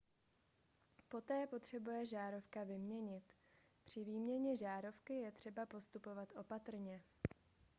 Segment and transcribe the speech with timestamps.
[1.07, 3.23] poté potřebuje žárovka vyměnit
[3.83, 7.03] při výměně žárovky je třeba postupovat opatrně